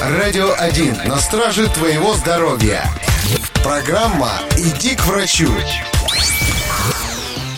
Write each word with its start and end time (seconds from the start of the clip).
Радио 0.00 0.54
1 0.58 1.02
на 1.06 1.18
страже 1.18 1.68
твоего 1.68 2.14
здоровья. 2.14 2.84
Программа 3.62 4.30
«Иди 4.56 4.94
к 4.94 5.06
врачу». 5.06 5.48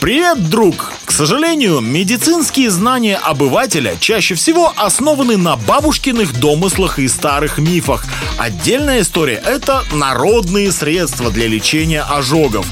Привет, 0.01 0.49
друг! 0.49 0.93
К 1.05 1.11
сожалению, 1.11 1.81
медицинские 1.81 2.71
знания 2.71 3.17
обывателя 3.17 3.97
чаще 3.99 4.35
всего 4.37 4.73
основаны 4.77 5.37
на 5.37 5.57
бабушкиных 5.57 6.39
домыслах 6.39 7.01
и 7.01 7.09
старых 7.09 7.59
мифах. 7.59 8.07
Отдельная 8.39 9.01
история– 9.01 9.43
это 9.45 9.83
народные 9.93 10.71
средства 10.71 11.31
для 11.31 11.49
лечения 11.49 12.03
ожогов. 12.03 12.67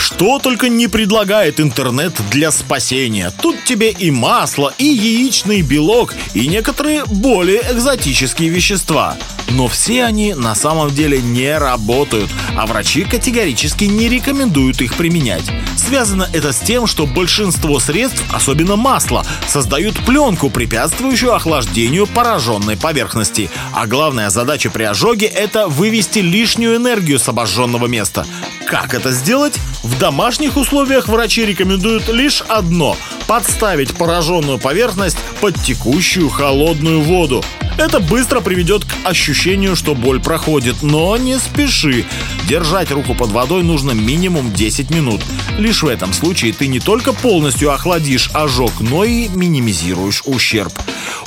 Что 0.00 0.38
только 0.38 0.70
не 0.70 0.88
предлагает 0.88 1.60
интернет 1.60 2.14
для 2.30 2.50
спасения. 2.50 3.30
Тут 3.42 3.64
тебе 3.64 3.90
и 3.90 4.10
масло, 4.10 4.72
и 4.78 4.86
яичный 4.86 5.60
белок, 5.60 6.14
и 6.32 6.48
некоторые 6.48 7.04
более 7.04 7.60
экзотические 7.70 8.48
вещества. 8.48 9.18
Но 9.50 9.68
все 9.68 10.04
они 10.04 10.32
на 10.32 10.54
самом 10.54 10.90
деле 10.90 11.20
не 11.20 11.56
работают, 11.58 12.30
а 12.56 12.66
врачи 12.66 13.02
категорически 13.02 13.84
не 13.84 14.08
рекомендуют 14.08 14.80
их 14.80 14.94
применять. 14.94 15.44
Связано 15.76 16.28
это 16.32 16.52
с 16.52 16.60
тем, 16.60 16.86
что 16.86 17.04
большинство 17.04 17.78
средств, 17.78 18.22
особенно 18.32 18.76
масло, 18.76 19.26
создают 19.46 19.98
пленку, 20.06 20.48
препятствующую 20.48 21.34
охлаждению 21.34 22.06
пораженной 22.06 22.78
поверхности. 22.78 23.50
А 23.74 23.86
главная 23.86 24.30
задача 24.30 24.70
при 24.70 24.84
ожоге– 24.84 25.26
это 25.26 25.68
вывести 25.68 26.20
лишнюю 26.20 26.76
энергию 26.76 27.18
с 27.18 27.28
обожженного 27.28 27.86
места. 27.86 28.24
Как 28.70 28.94
это 28.94 29.10
сделать? 29.10 29.58
В 29.82 29.98
домашних 29.98 30.56
условиях 30.56 31.08
врачи 31.08 31.44
рекомендуют 31.44 32.08
лишь 32.08 32.40
одно– 32.42 32.96
подставить 33.26 33.96
пораженную 33.96 34.60
поверхность 34.60 35.18
под 35.40 35.60
текущую 35.60 36.28
холодную 36.28 37.00
воду. 37.00 37.42
Это 37.78 37.98
быстро 37.98 38.40
приведет 38.40 38.84
к 38.84 38.94
ощущению, 39.02 39.74
что 39.74 39.96
боль 39.96 40.20
проходит, 40.20 40.84
но 40.84 41.16
не 41.16 41.36
спеши. 41.40 42.04
Держать 42.48 42.92
руку 42.92 43.16
под 43.16 43.30
водой 43.30 43.64
нужно 43.64 43.90
минимум 43.90 44.52
10 44.52 44.90
минут. 44.90 45.20
Лишь 45.58 45.82
в 45.82 45.88
этом 45.88 46.12
случае 46.12 46.52
ты 46.52 46.68
не 46.68 46.78
только 46.78 47.12
полностью 47.12 47.72
охладишь 47.72 48.30
ожог, 48.34 48.70
но 48.78 49.02
и 49.02 49.26
минимизируешь 49.28 50.22
ущерб. 50.26 50.72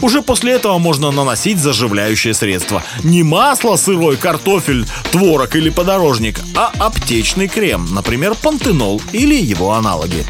Уже 0.02 0.22
после 0.22 0.54
этого 0.54 0.78
можно 0.78 1.12
наносить 1.12 1.60
заживляющее 1.60 2.34
средство. 2.34 2.84
Не 3.04 3.24
масло, 3.24 3.76
сырой 3.76 4.18
картофель, 4.18 4.86
творог 5.12 5.56
или 5.56 5.70
подорожник, 5.70 6.40
а 6.56 6.72
аптечный 6.80 7.48
крем, 7.48 7.88
например, 7.92 8.36
пантенол 8.36 9.02
или 9.12 9.36
его 9.36 9.74
аналоги. 9.74 10.26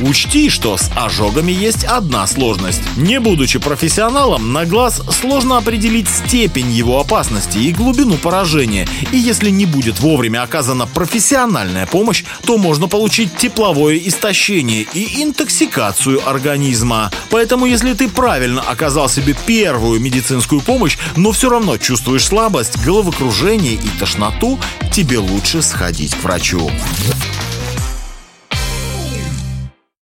Учти, 0.00 0.48
что 0.48 0.78
с 0.78 0.90
ожогами 0.96 1.52
есть 1.52 1.84
одна 1.84 2.26
сложность. 2.26 2.80
Не 2.96 3.20
будучи 3.20 3.58
профессионалом, 3.58 4.52
на 4.52 4.64
глаз 4.64 5.02
сложно 5.20 5.58
определить 5.58 6.08
степень 6.08 6.70
его 6.70 7.00
опасности 7.00 7.58
и 7.58 7.72
глубину 7.72 8.16
поражения. 8.16 8.88
И 9.12 9.18
если 9.18 9.50
не 9.50 9.66
будет 9.66 10.00
вовремя 10.00 10.42
оказана 10.42 10.86
профессиональная 10.86 11.86
помощь, 11.86 12.24
то 12.44 12.56
можно 12.56 12.88
получить 12.88 13.36
тепловое 13.36 13.98
истощение 13.98 14.86
и 14.94 15.22
интоксикацию 15.22 16.26
организма. 16.26 17.10
Поэтому 17.28 17.66
если 17.66 17.92
ты 17.92 18.08
правильно 18.08 18.62
оказал 18.62 19.08
себе 19.08 19.36
первую 19.46 20.00
медицинскую 20.00 20.62
помощь, 20.62 20.96
но 21.16 21.32
все 21.32 21.50
равно 21.50 21.76
чувствуешь 21.76 22.24
слабость, 22.24 22.82
головокружение 22.84 23.74
и 23.74 23.88
тошноту, 23.98 24.58
тебе 24.92 25.18
лучше 25.18 25.60
сходить 25.60 26.14
к 26.14 26.24
врачу. 26.24 26.70